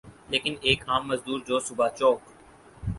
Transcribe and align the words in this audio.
لیکن 0.29 0.53
ایک 0.61 0.89
عام 0.89 1.07
مزدور 1.07 1.39
جو 1.47 1.59
صبح 1.59 1.89
چوک 1.89 2.19